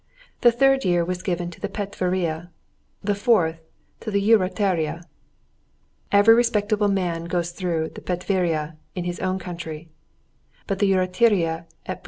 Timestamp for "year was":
0.83-1.21